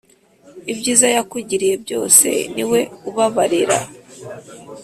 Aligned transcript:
ibyiza 0.71 1.07
yakugiriye 1.15 1.75
byose 1.83 2.27
niwe 2.53 2.79
ubabarira 3.09 3.77